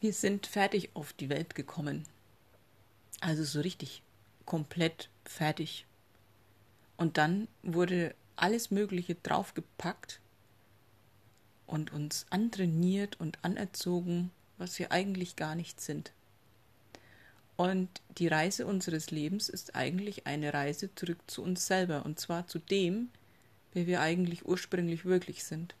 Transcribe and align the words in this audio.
Wir 0.00 0.14
sind 0.14 0.46
fertig 0.46 0.90
auf 0.94 1.12
die 1.12 1.28
Welt 1.28 1.54
gekommen. 1.54 2.06
Also 3.20 3.44
so 3.44 3.60
richtig 3.60 4.02
komplett 4.46 5.10
fertig. 5.26 5.84
Und 6.96 7.18
dann 7.18 7.48
wurde 7.62 8.14
alles 8.34 8.70
Mögliche 8.70 9.14
draufgepackt 9.16 10.20
und 11.66 11.92
uns 11.92 12.24
antrainiert 12.30 13.20
und 13.20 13.38
anerzogen, 13.42 14.30
was 14.56 14.78
wir 14.78 14.90
eigentlich 14.90 15.36
gar 15.36 15.54
nicht 15.54 15.82
sind. 15.82 16.12
Und 17.56 17.90
die 18.16 18.28
Reise 18.28 18.66
unseres 18.66 19.10
Lebens 19.10 19.50
ist 19.50 19.74
eigentlich 19.74 20.26
eine 20.26 20.54
Reise 20.54 20.94
zurück 20.94 21.18
zu 21.26 21.42
uns 21.42 21.66
selber, 21.66 22.06
und 22.06 22.18
zwar 22.18 22.46
zu 22.46 22.58
dem, 22.58 23.10
wer 23.74 23.86
wir 23.86 24.00
eigentlich 24.00 24.46
ursprünglich 24.46 25.04
wirklich 25.04 25.44
sind. 25.44 25.74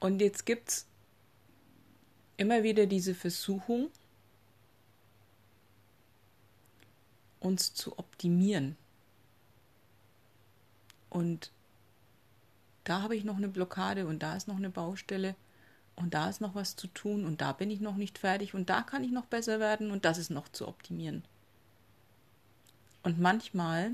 Und 0.00 0.20
jetzt 0.20 0.46
gibt 0.46 0.68
es 0.68 0.86
immer 2.36 2.62
wieder 2.62 2.86
diese 2.86 3.14
Versuchung, 3.14 3.90
uns 7.40 7.74
zu 7.74 7.98
optimieren. 7.98 8.76
Und 11.10 11.50
da 12.84 13.02
habe 13.02 13.16
ich 13.16 13.24
noch 13.24 13.36
eine 13.36 13.48
Blockade 13.48 14.06
und 14.06 14.22
da 14.22 14.36
ist 14.36 14.48
noch 14.48 14.56
eine 14.56 14.70
Baustelle 14.70 15.34
und 15.96 16.14
da 16.14 16.28
ist 16.28 16.40
noch 16.40 16.54
was 16.54 16.76
zu 16.76 16.88
tun 16.88 17.24
und 17.24 17.40
da 17.40 17.52
bin 17.52 17.70
ich 17.70 17.80
noch 17.80 17.96
nicht 17.96 18.18
fertig 18.18 18.54
und 18.54 18.68
da 18.68 18.82
kann 18.82 19.02
ich 19.02 19.10
noch 19.10 19.26
besser 19.26 19.60
werden 19.60 19.90
und 19.90 20.04
das 20.04 20.18
ist 20.18 20.30
noch 20.30 20.48
zu 20.48 20.68
optimieren. 20.68 21.24
Und 23.02 23.18
manchmal 23.18 23.92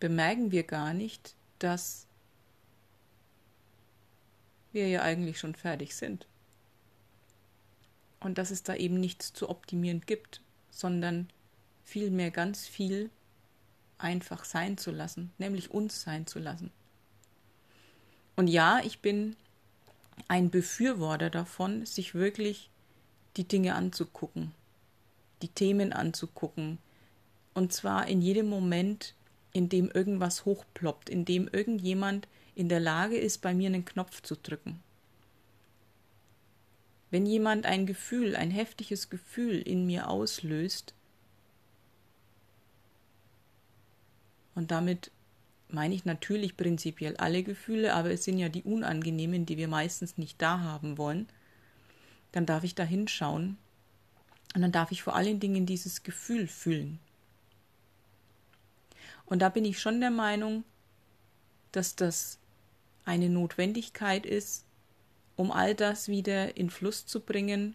bemerken 0.00 0.50
wir 0.50 0.64
gar 0.64 0.92
nicht, 0.92 1.34
dass 1.60 2.06
wir 4.72 4.88
ja 4.88 5.02
eigentlich 5.02 5.38
schon 5.38 5.54
fertig 5.54 5.94
sind. 5.94 6.26
Und 8.20 8.38
dass 8.38 8.50
es 8.50 8.62
da 8.62 8.74
eben 8.74 9.00
nichts 9.00 9.32
zu 9.32 9.48
optimieren 9.48 10.02
gibt, 10.02 10.40
sondern 10.70 11.28
vielmehr 11.84 12.30
ganz 12.30 12.66
viel 12.66 13.10
einfach 13.98 14.44
sein 14.44 14.78
zu 14.78 14.90
lassen, 14.90 15.32
nämlich 15.38 15.70
uns 15.70 16.02
sein 16.02 16.26
zu 16.26 16.38
lassen. 16.38 16.70
Und 18.36 18.48
ja, 18.48 18.80
ich 18.84 19.00
bin 19.00 19.36
ein 20.28 20.50
Befürworter 20.50 21.30
davon, 21.30 21.84
sich 21.86 22.14
wirklich 22.14 22.70
die 23.36 23.44
Dinge 23.44 23.74
anzugucken, 23.74 24.52
die 25.42 25.48
Themen 25.48 25.92
anzugucken. 25.92 26.78
Und 27.54 27.72
zwar 27.72 28.08
in 28.08 28.22
jedem 28.22 28.48
Moment, 28.48 29.14
in 29.52 29.68
dem 29.68 29.90
irgendwas 29.90 30.44
hochploppt, 30.44 31.10
in 31.10 31.24
dem 31.24 31.48
irgendjemand 31.48 32.28
in 32.54 32.68
der 32.68 32.80
Lage 32.80 33.16
ist, 33.16 33.38
bei 33.38 33.54
mir 33.54 33.68
einen 33.68 33.84
Knopf 33.84 34.22
zu 34.22 34.36
drücken. 34.36 34.80
Wenn 37.10 37.26
jemand 37.26 37.66
ein 37.66 37.86
Gefühl, 37.86 38.36
ein 38.36 38.50
heftiges 38.50 39.10
Gefühl 39.10 39.60
in 39.60 39.86
mir 39.86 40.08
auslöst, 40.08 40.94
und 44.54 44.70
damit 44.70 45.10
meine 45.68 45.94
ich 45.94 46.04
natürlich 46.04 46.56
prinzipiell 46.56 47.16
alle 47.16 47.42
Gefühle, 47.42 47.94
aber 47.94 48.10
es 48.10 48.24
sind 48.24 48.38
ja 48.38 48.48
die 48.48 48.62
unangenehmen, 48.62 49.46
die 49.46 49.56
wir 49.56 49.68
meistens 49.68 50.18
nicht 50.18 50.40
da 50.40 50.60
haben 50.60 50.98
wollen, 50.98 51.28
dann 52.32 52.46
darf 52.46 52.64
ich 52.64 52.74
da 52.74 52.84
hinschauen 52.84 53.56
und 54.54 54.60
dann 54.60 54.72
darf 54.72 54.92
ich 54.92 55.02
vor 55.02 55.16
allen 55.16 55.40
Dingen 55.40 55.64
dieses 55.66 56.02
Gefühl 56.02 56.46
fühlen. 56.46 56.98
Und 59.24 59.40
da 59.40 59.48
bin 59.48 59.64
ich 59.64 59.80
schon 59.80 60.00
der 60.00 60.10
Meinung, 60.10 60.64
dass 61.72 61.96
das 61.96 62.38
eine 63.04 63.28
Notwendigkeit 63.28 64.26
ist, 64.26 64.64
um 65.36 65.50
all 65.50 65.74
das 65.74 66.08
wieder 66.08 66.56
in 66.56 66.70
Fluss 66.70 67.06
zu 67.06 67.20
bringen, 67.20 67.74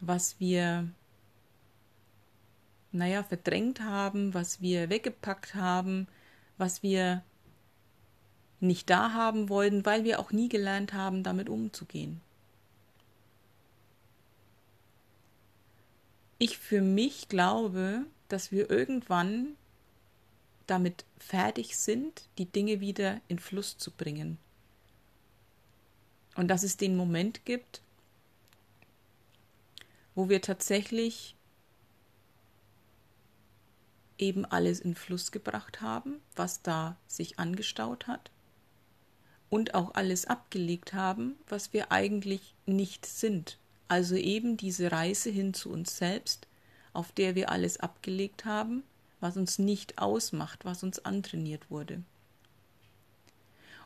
was 0.00 0.40
wir, 0.40 0.88
naja, 2.92 3.22
verdrängt 3.22 3.80
haben, 3.80 4.32
was 4.34 4.60
wir 4.60 4.88
weggepackt 4.88 5.54
haben, 5.54 6.06
was 6.58 6.82
wir 6.82 7.22
nicht 8.60 8.90
da 8.90 9.12
haben 9.12 9.48
wollten, 9.48 9.84
weil 9.84 10.04
wir 10.04 10.20
auch 10.20 10.32
nie 10.32 10.48
gelernt 10.48 10.92
haben, 10.92 11.22
damit 11.22 11.48
umzugehen. 11.48 12.20
Ich 16.38 16.58
für 16.58 16.80
mich 16.80 17.28
glaube, 17.28 18.06
dass 18.28 18.52
wir 18.52 18.70
irgendwann 18.70 19.56
damit 20.70 21.04
fertig 21.18 21.76
sind, 21.76 22.28
die 22.38 22.46
Dinge 22.46 22.80
wieder 22.80 23.20
in 23.28 23.38
Fluss 23.38 23.76
zu 23.76 23.90
bringen. 23.90 24.38
Und 26.36 26.48
dass 26.48 26.62
es 26.62 26.76
den 26.76 26.96
Moment 26.96 27.44
gibt, 27.44 27.82
wo 30.14 30.28
wir 30.28 30.40
tatsächlich 30.40 31.34
eben 34.18 34.44
alles 34.44 34.80
in 34.80 34.94
Fluss 34.94 35.32
gebracht 35.32 35.80
haben, 35.80 36.20
was 36.36 36.62
da 36.62 36.96
sich 37.06 37.38
angestaut 37.38 38.06
hat, 38.06 38.30
und 39.48 39.74
auch 39.74 39.94
alles 39.94 40.26
abgelegt 40.26 40.92
haben, 40.92 41.36
was 41.48 41.72
wir 41.72 41.90
eigentlich 41.90 42.54
nicht 42.66 43.04
sind. 43.04 43.58
Also 43.88 44.14
eben 44.14 44.56
diese 44.56 44.92
Reise 44.92 45.30
hin 45.30 45.52
zu 45.54 45.70
uns 45.70 45.96
selbst, 45.96 46.46
auf 46.92 47.10
der 47.10 47.34
wir 47.34 47.50
alles 47.50 47.80
abgelegt 47.80 48.44
haben, 48.44 48.84
was 49.20 49.36
uns 49.36 49.58
nicht 49.58 49.98
ausmacht, 49.98 50.64
was 50.64 50.82
uns 50.82 51.04
antrainiert 51.04 51.70
wurde. 51.70 52.02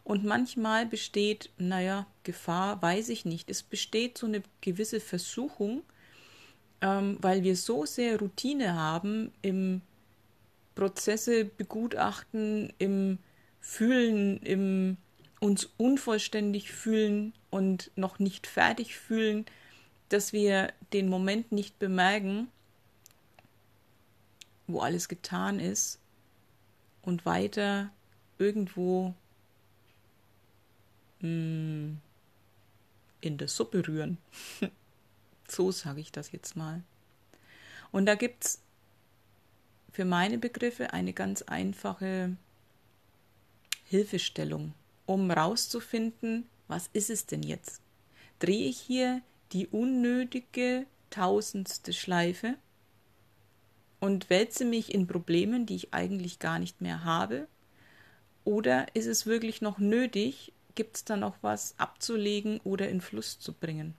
Und 0.05 0.25
manchmal 0.25 0.87
besteht, 0.87 1.51
naja, 1.57 2.07
Gefahr, 2.25 2.81
weiß 2.83 3.09
ich 3.09 3.25
nicht, 3.25 3.51
es 3.51 3.63
besteht 3.63 4.19
so 4.19 4.27
eine 4.27 4.43
gewisse 4.61 5.01
Versuchung, 5.01 5.83
ähm, 6.83 7.17
weil 7.21 7.43
wir 7.43 7.57
so 7.57 7.87
sehr 7.87 8.19
Routine 8.19 8.75
haben 8.75 9.33
im 9.41 9.81
Prozesse 10.75 11.45
begutachten, 11.45 12.73
im 12.79 13.19
Fühlen, 13.61 14.39
im 14.39 14.99
uns 15.41 15.69
unvollständig 15.77 16.73
fühlen 16.73 17.35
und 17.51 17.91
noch 17.97 18.19
nicht 18.19 18.47
fertig 18.47 18.97
fühlen, 18.97 19.45
dass 20.09 20.33
wir 20.33 20.73
den 20.95 21.09
Moment 21.09 21.53
nicht 21.53 21.79
bemerken, 21.79 22.49
wo 24.67 24.81
alles 24.81 25.09
getan 25.09 25.61
ist 25.61 25.99
und 27.03 27.27
weiter 27.27 27.91
irgendwo 28.39 29.15
mh, 31.21 31.29
hm, 31.29 32.01
in 33.21 33.39
der 33.39 33.49
Suppe 33.49 33.87
rühren. 33.87 34.19
so 35.49 35.71
sage 35.71 36.01
ich 36.01 36.13
das 36.13 36.33
jetzt 36.33 36.57
mal. 36.57 36.83
Und 37.93 38.07
da 38.07 38.15
gibt 38.15 38.45
es 38.45 38.61
für 39.93 40.05
meine 40.05 40.39
Begriffe 40.39 40.93
eine 40.93 41.13
ganz 41.13 41.43
einfache 41.43 42.37
Hilfestellung, 43.85 44.75
um 45.07 45.31
rauszufinden, 45.31 46.49
was 46.67 46.89
ist 46.93 47.11
es 47.11 47.27
denn 47.27 47.43
jetzt? 47.43 47.81
Drehe 48.41 48.69
ich 48.69 48.81
hier 48.81 49.23
die 49.53 49.69
unnötige 49.69 50.87
tausendste 51.11 51.93
Schleife 51.93 52.57
und 54.05 54.29
wälze 54.29 54.67
mich 54.67 54.93
in 54.93 55.07
Problemen, 55.07 55.65
die 55.65 55.77
ich 55.77 55.95
eigentlich 55.95 56.39
gar 56.39 56.59
nicht 56.59 56.83
mehr 56.83 57.05
habe? 57.05 57.49
Oder 58.45 58.95
ist 58.95 59.07
es 59.07 59.25
wirklich 59.25 59.63
noch 59.63 59.79
nötig, 59.79 60.53
gibt 60.75 60.97
es 60.97 61.05
da 61.07 61.17
noch 61.17 61.37
was 61.41 61.75
abzulegen 61.79 62.61
oder 62.65 62.87
in 62.91 63.01
Fluss 63.01 63.39
zu 63.39 63.55
bringen? 63.55 63.95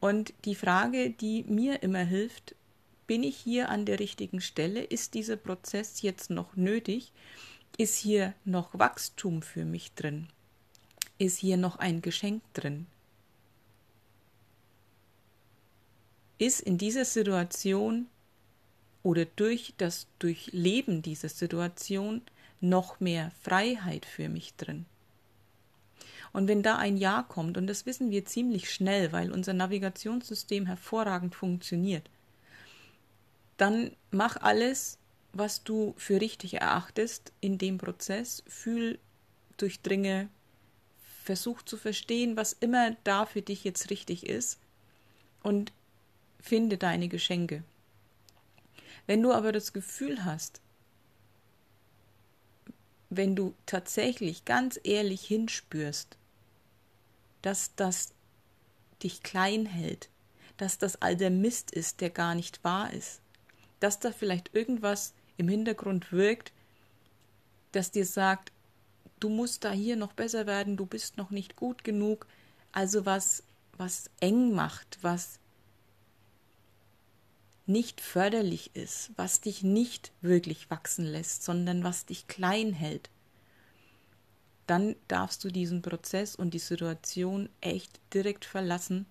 Und 0.00 0.32
die 0.46 0.54
Frage, 0.54 1.10
die 1.10 1.42
mir 1.42 1.82
immer 1.82 2.02
hilft, 2.02 2.54
bin 3.06 3.24
ich 3.24 3.36
hier 3.36 3.68
an 3.68 3.84
der 3.84 3.98
richtigen 4.00 4.40
Stelle? 4.40 4.84
Ist 4.84 5.12
dieser 5.12 5.36
Prozess 5.36 6.00
jetzt 6.00 6.30
noch 6.30 6.56
nötig? 6.56 7.12
Ist 7.76 7.98
hier 7.98 8.32
noch 8.46 8.70
Wachstum 8.72 9.42
für 9.42 9.66
mich 9.66 9.92
drin? 9.92 10.28
Ist 11.18 11.36
hier 11.36 11.58
noch 11.58 11.76
ein 11.76 12.00
Geschenk 12.00 12.42
drin? 12.54 12.86
Ist 16.38 16.62
in 16.62 16.78
dieser 16.78 17.04
Situation 17.04 18.06
oder 19.02 19.24
durch 19.24 19.74
das 19.78 20.06
Durchleben 20.18 21.02
dieser 21.02 21.28
Situation 21.28 22.22
noch 22.60 23.00
mehr 23.00 23.30
Freiheit 23.42 24.04
für 24.04 24.28
mich 24.28 24.54
drin? 24.54 24.86
Und 26.32 26.46
wenn 26.46 26.62
da 26.62 26.76
ein 26.76 26.96
Ja 26.96 27.24
kommt, 27.26 27.56
und 27.56 27.66
das 27.66 27.86
wissen 27.86 28.10
wir 28.10 28.24
ziemlich 28.24 28.70
schnell, 28.70 29.12
weil 29.12 29.32
unser 29.32 29.52
Navigationssystem 29.52 30.66
hervorragend 30.66 31.34
funktioniert, 31.34 32.08
dann 33.56 33.90
mach 34.10 34.36
alles, 34.36 34.98
was 35.32 35.64
du 35.64 35.94
für 35.96 36.20
richtig 36.20 36.54
erachtest 36.54 37.32
in 37.40 37.58
dem 37.58 37.78
Prozess, 37.78 38.42
fühl, 38.46 38.98
durchdringe, 39.56 40.28
versuch 41.24 41.62
zu 41.62 41.76
verstehen, 41.76 42.36
was 42.36 42.52
immer 42.54 42.96
da 43.04 43.26
für 43.26 43.42
dich 43.42 43.64
jetzt 43.64 43.90
richtig 43.90 44.26
ist 44.26 44.58
und 45.42 45.72
finde 46.40 46.78
deine 46.78 47.08
Geschenke. 47.08 47.62
Wenn 49.10 49.24
du 49.24 49.32
aber 49.32 49.50
das 49.50 49.72
Gefühl 49.72 50.24
hast, 50.24 50.60
wenn 53.08 53.34
du 53.34 53.54
tatsächlich 53.66 54.44
ganz 54.44 54.78
ehrlich 54.84 55.22
hinspürst, 55.24 56.16
dass 57.42 57.74
das 57.74 58.12
dich 59.02 59.24
klein 59.24 59.66
hält, 59.66 60.10
dass 60.58 60.78
das 60.78 61.02
all 61.02 61.16
der 61.16 61.30
Mist 61.30 61.72
ist, 61.72 62.00
der 62.00 62.10
gar 62.10 62.36
nicht 62.36 62.62
wahr 62.62 62.92
ist, 62.92 63.20
dass 63.80 63.98
da 63.98 64.12
vielleicht 64.12 64.54
irgendwas 64.54 65.12
im 65.38 65.48
Hintergrund 65.48 66.12
wirkt, 66.12 66.52
das 67.72 67.90
dir 67.90 68.06
sagt, 68.06 68.52
du 69.18 69.28
musst 69.28 69.64
da 69.64 69.72
hier 69.72 69.96
noch 69.96 70.12
besser 70.12 70.46
werden, 70.46 70.76
du 70.76 70.86
bist 70.86 71.16
noch 71.16 71.30
nicht 71.30 71.56
gut 71.56 71.82
genug, 71.82 72.28
also 72.70 73.06
was, 73.06 73.42
was 73.76 74.08
eng 74.20 74.52
macht, 74.52 74.98
was 75.02 75.39
nicht 77.70 78.00
förderlich 78.00 78.74
ist, 78.74 79.10
was 79.16 79.40
dich 79.40 79.62
nicht 79.62 80.12
wirklich 80.20 80.70
wachsen 80.70 81.04
lässt, 81.04 81.42
sondern 81.42 81.84
was 81.84 82.06
dich 82.06 82.26
klein 82.26 82.72
hält, 82.72 83.10
dann 84.66 84.96
darfst 85.08 85.42
du 85.44 85.50
diesen 85.50 85.82
Prozess 85.82 86.36
und 86.36 86.52
die 86.54 86.58
Situation 86.58 87.48
echt 87.60 88.00
direkt 88.12 88.44
verlassen 88.44 89.06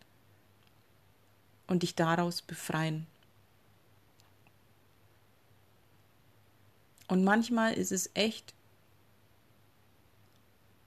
und 1.68 1.84
dich 1.84 1.96
daraus 1.96 2.42
befreien. 2.42 3.08
Und 7.08 7.24
manchmal 7.24 7.74
ist 7.74 7.92
es 7.92 8.12
echt 8.14 8.54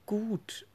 gut, 0.07 0.67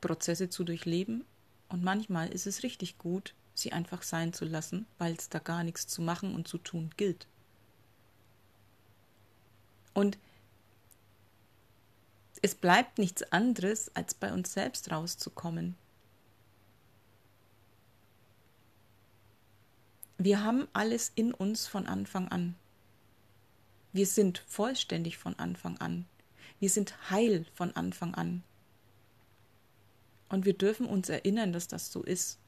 Prozesse 0.00 0.48
zu 0.50 0.64
durchleben 0.64 1.24
und 1.68 1.82
manchmal 1.82 2.28
ist 2.32 2.46
es 2.46 2.62
richtig 2.62 2.98
gut, 2.98 3.34
sie 3.54 3.72
einfach 3.72 4.02
sein 4.02 4.32
zu 4.32 4.44
lassen, 4.44 4.86
weil 4.98 5.14
es 5.14 5.28
da 5.28 5.38
gar 5.38 5.64
nichts 5.64 5.86
zu 5.86 6.02
machen 6.02 6.34
und 6.34 6.48
zu 6.48 6.58
tun 6.58 6.90
gilt. 6.96 7.26
Und 9.94 10.18
es 12.42 12.54
bleibt 12.54 12.98
nichts 12.98 13.22
anderes, 13.32 13.94
als 13.94 14.12
bei 14.12 14.32
uns 14.32 14.52
selbst 14.52 14.90
rauszukommen. 14.90 15.76
Wir 20.18 20.42
haben 20.42 20.68
alles 20.72 21.12
in 21.14 21.32
uns 21.32 21.66
von 21.66 21.86
Anfang 21.86 22.28
an. 22.28 22.54
Wir 23.92 24.06
sind 24.06 24.38
vollständig 24.46 25.18
von 25.18 25.38
Anfang 25.38 25.78
an. 25.78 26.06
Wir 26.60 26.68
sind 26.70 27.10
heil 27.10 27.46
von 27.54 27.74
Anfang 27.76 28.14
an. 28.14 28.42
Und 30.28 30.44
wir 30.44 30.54
dürfen 30.54 30.86
uns 30.86 31.08
erinnern, 31.08 31.52
dass 31.52 31.68
das 31.68 31.92
so 31.92 32.02
ist. 32.02 32.38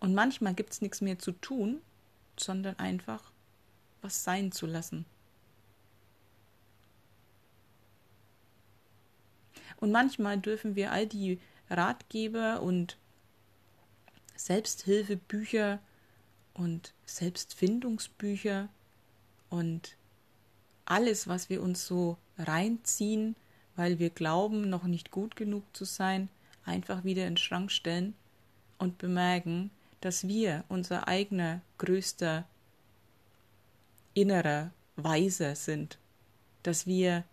Und 0.00 0.14
manchmal 0.14 0.54
gibt 0.54 0.72
es 0.72 0.80
nichts 0.80 1.00
mehr 1.00 1.18
zu 1.18 1.32
tun, 1.32 1.80
sondern 2.36 2.78
einfach 2.78 3.22
was 4.02 4.24
sein 4.24 4.52
zu 4.52 4.66
lassen. 4.66 5.06
Und 9.78 9.90
manchmal 9.90 10.38
dürfen 10.38 10.76
wir 10.76 10.92
all 10.92 11.06
die 11.06 11.38
Ratgeber 11.70 12.62
und 12.62 12.96
Selbsthilfebücher 14.36 15.78
und 16.54 16.92
Selbstfindungsbücher 17.06 18.68
und 19.50 19.96
alles, 20.84 21.28
was 21.28 21.48
wir 21.48 21.62
uns 21.62 21.86
so 21.86 22.18
reinziehen, 22.38 23.36
weil 23.76 23.98
wir 23.98 24.10
glauben, 24.10 24.68
noch 24.68 24.84
nicht 24.84 25.10
gut 25.10 25.36
genug 25.36 25.64
zu 25.74 25.84
sein, 25.84 26.28
einfach 26.64 27.04
wieder 27.04 27.22
in 27.22 27.34
den 27.34 27.36
Schrank 27.38 27.70
stellen 27.70 28.14
und 28.78 28.98
bemerken, 28.98 29.70
dass 30.04 30.28
wir 30.28 30.64
unser 30.68 31.08
eigener 31.08 31.62
größter 31.78 32.46
innerer 34.12 34.70
Weiser 34.96 35.56
sind, 35.56 35.96
dass 36.62 36.86
wir 36.86 37.24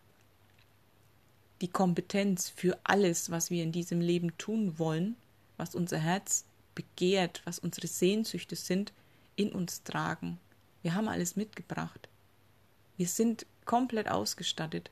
die 1.60 1.68
Kompetenz 1.68 2.48
für 2.48 2.80
alles, 2.86 3.30
was 3.30 3.50
wir 3.50 3.62
in 3.62 3.74
diesem 3.74 4.00
Leben 4.00 4.38
tun 4.38 4.80
wollen, 4.80 5.18
was 5.58 5.76
unser 5.76 5.98
Herz 5.98 6.46
begehrt, 6.74 7.42
was 7.44 7.60
unsere 7.60 7.88
Sehnsüchte 7.88 8.56
sind, 8.56 8.94
in 9.36 9.52
uns 9.52 9.84
tragen. 9.84 10.40
Wir 10.82 10.96
haben 10.96 11.10
alles 11.10 11.36
mitgebracht. 11.36 12.08
Wir 12.96 13.08
sind 13.08 13.46
komplett 13.66 14.08
ausgestattet. 14.08 14.92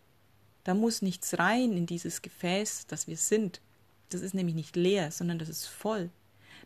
Da 0.66 0.74
muss 0.74 1.02
nichts 1.02 1.40
rein 1.40 1.72
in 1.78 1.86
dieses 1.86 2.22
Gefäß, 2.22 2.88
das 2.88 3.08
wir 3.08 3.16
sind. 3.16 3.62
Das 4.10 4.20
ist 4.20 4.34
nämlich 4.34 4.56
nicht 4.56 4.76
leer, 4.76 5.12
sondern 5.12 5.40
das 5.40 5.48
ist 5.48 5.66
voll. 5.66 6.10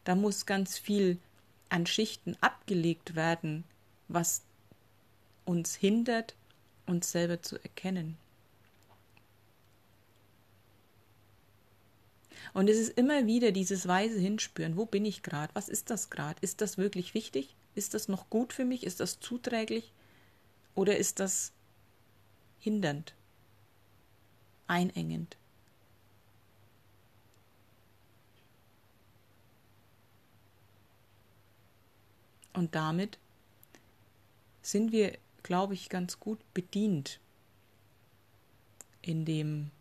Da 0.04 0.16
muss 0.16 0.46
ganz 0.46 0.78
viel 0.78 1.18
an 1.70 1.86
Schichten 1.86 2.38
abgelegt 2.42 3.16
werden, 3.16 3.64
was 4.08 4.44
uns 5.46 5.76
hindert, 5.76 6.36
uns 6.86 7.12
selber 7.12 7.42
zu 7.42 7.58
erkennen. 7.58 8.18
Und 12.54 12.70
es 12.70 12.78
ist 12.78 12.98
immer 12.98 13.26
wieder 13.26 13.52
dieses 13.52 13.88
weise 13.88 14.20
Hinspüren, 14.20 14.78
wo 14.78 14.86
bin 14.86 15.06
ich 15.06 15.24
gerade, 15.24 15.54
was 15.56 15.70
ist 15.70 15.90
das 15.90 16.10
gerade, 16.10 16.40
ist 16.42 16.62
das 16.62 16.78
wirklich 16.78 17.14
wichtig, 17.14 17.56
ist 17.74 17.94
das 17.94 18.08
noch 18.08 18.30
gut 18.30 18.54
für 18.54 18.66
mich, 18.66 18.84
ist 18.84 19.00
das 19.00 19.20
zuträglich? 19.20 19.92
Oder 20.76 20.98
ist 20.98 21.20
das 21.20 21.52
hindernd, 22.60 23.14
einengend. 24.68 25.38
Und 32.54 32.76
damit 32.76 33.18
sind 34.62 34.92
wir, 34.92 35.18
glaube 35.42 35.74
ich, 35.74 35.90
ganz 35.90 36.20
gut 36.20 36.40
bedient 36.54 37.20
in 39.02 39.26
dem 39.26 39.72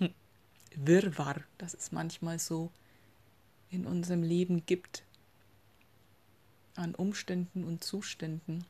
Wirrwarr, 0.74 1.42
das 1.56 1.74
es 1.74 1.92
manchmal 1.92 2.38
so 2.38 2.70
in 3.70 3.86
unserem 3.86 4.22
Leben 4.22 4.66
gibt, 4.66 5.04
an 6.74 6.94
Umständen 6.94 7.64
und 7.64 7.82
Zuständen. 7.82 8.64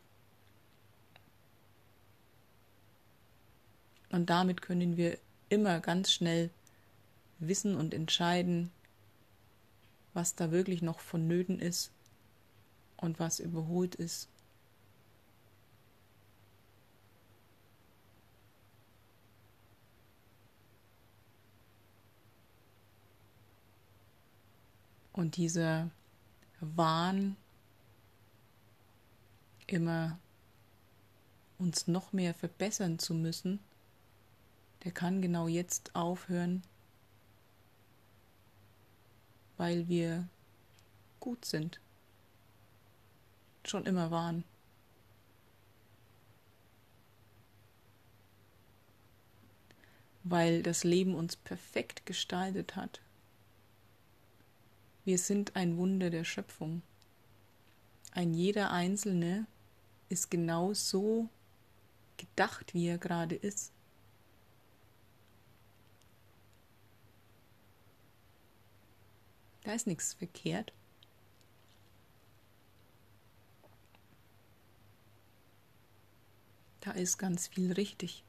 Und 4.11 4.31
damit 4.31 4.63
können 4.63 4.97
wir 4.97 5.19
immer 5.49 5.81
ganz 5.81 6.13
schnell 6.13 6.51
wissen 7.39 7.75
und 7.75 7.93
entscheiden, 7.93 8.71
was 10.15 10.35
da 10.35 10.51
wirklich 10.51 10.83
noch 10.83 11.01
vonnöten 11.01 11.59
ist 11.59 11.91
und 12.99 13.19
was 13.19 13.41
überholt 13.41 13.95
ist. 13.95 14.29
Und 25.13 25.37
dieser 25.37 25.91
Wahn, 26.61 27.37
immer 29.67 30.19
uns 31.59 31.89
noch 31.89 32.13
mehr 32.13 32.35
verbessern 32.35 33.01
zu 33.01 33.15
müssen, 33.15 33.59
der 34.85 34.93
kann 34.93 35.21
genau 35.21 35.49
jetzt 35.49 35.95
aufhören, 35.97 36.63
weil 39.57 39.89
wir 39.89 40.29
gut 41.19 41.45
sind 41.45 41.81
schon 43.65 43.87
immer 43.87 44.11
waren. 44.11 44.45
Weil 50.25 50.63
das 50.63 50.85
Leben 50.85 51.15
uns 51.15 51.37
perfekt 51.37 52.07
gestaltet 52.07 52.77
hat. 52.77 53.01
Wir 55.05 55.19
sind 55.19 55.57
ein 55.57 55.79
Wunder 55.79 56.11
der 56.11 56.25
Schöpfung. 56.25 56.83
Ein 58.13 58.35
jeder 58.35 58.71
Einzelne 58.71 59.47
ist 60.09 60.31
genau 60.31 60.75
so 60.75 61.29
gedacht, 62.19 62.75
wie 62.75 62.89
er 62.89 62.99
gerade 62.99 63.35
ist. 63.35 63.73
Da 69.63 69.73
ist 69.73 69.87
nichts 69.87 70.15
verkehrt. 70.15 70.73
Da 76.89 76.95
ist 76.95 77.19
ganz 77.19 77.49
viel 77.49 77.71
richtig. 77.73 78.25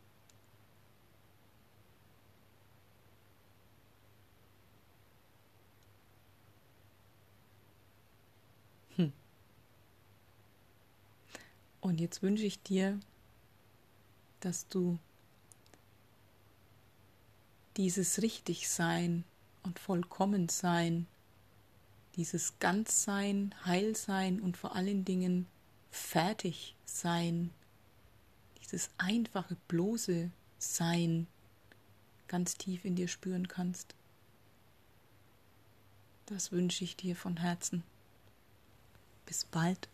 Hm. 8.98 9.14
Und 11.80 12.02
jetzt 12.02 12.22
wünsche 12.22 12.44
ich 12.44 12.62
dir, 12.62 13.00
dass 14.42 14.68
du 14.68 15.00
dieses 17.78 18.22
Richtigsein 18.22 19.24
und 19.64 19.80
Vollkommensein, 19.80 21.08
dieses 22.18 22.60
Ganzsein, 22.60 23.56
Heilsein 23.64 24.42
und 24.42 24.58
vor 24.58 24.76
allen 24.76 25.06
Dingen 25.06 25.48
Fertigsein 25.92 27.52
dieses 28.72 28.90
einfache, 28.98 29.58
bloße 29.68 30.30
Sein 30.60 31.28
ganz 32.28 32.56
tief 32.56 32.86
in 32.86 32.96
dir 32.96 33.08
spüren 33.08 33.48
kannst. 33.48 33.96
Das 36.28 36.52
wünsche 36.52 36.84
ich 36.84 36.96
dir 36.96 37.16
von 37.16 37.38
Herzen. 37.38 37.84
Bis 39.26 39.46
bald. 39.46 39.90